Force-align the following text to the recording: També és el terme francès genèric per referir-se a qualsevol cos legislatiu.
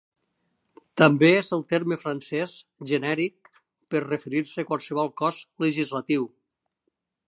També 1.01 1.29
és 1.41 1.51
el 1.57 1.61
terme 1.73 1.99
francès 2.05 2.57
genèric 2.95 3.53
per 3.95 4.05
referir-se 4.09 4.63
a 4.63 4.69
qualsevol 4.75 5.17
cos 5.23 5.47
legislatiu. 5.67 6.31